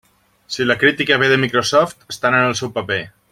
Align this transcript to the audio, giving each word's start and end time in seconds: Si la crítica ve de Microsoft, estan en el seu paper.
Si 0.53 0.65
la 0.65 0.77
crítica 0.83 1.19
ve 1.23 1.29
de 1.29 1.37
Microsoft, 1.43 2.09
estan 2.15 2.39
en 2.41 2.47
el 2.49 2.59
seu 2.63 2.73
paper. 2.79 3.03